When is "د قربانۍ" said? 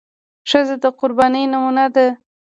0.83-1.43